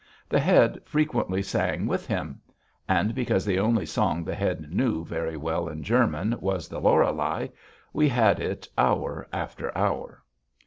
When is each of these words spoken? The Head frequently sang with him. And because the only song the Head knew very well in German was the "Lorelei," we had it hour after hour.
The 0.27 0.39
Head 0.39 0.79
frequently 0.83 1.43
sang 1.43 1.85
with 1.85 2.07
him. 2.07 2.41
And 2.89 3.13
because 3.13 3.45
the 3.45 3.59
only 3.59 3.85
song 3.85 4.23
the 4.23 4.33
Head 4.33 4.73
knew 4.73 5.05
very 5.05 5.37
well 5.37 5.67
in 5.69 5.83
German 5.83 6.35
was 6.39 6.67
the 6.67 6.81
"Lorelei," 6.81 7.49
we 7.93 8.09
had 8.09 8.39
it 8.39 8.67
hour 8.79 9.27
after 9.31 9.71
hour. 9.77 10.23